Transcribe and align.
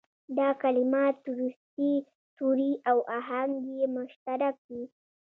دا 0.37 0.49
کلمات 0.61 1.17
وروستي 1.33 1.93
توري 2.37 2.73
او 2.89 2.97
آهنګ 3.19 3.55
یې 3.77 3.85
مشترک 3.95 4.55
وي. 4.69 4.83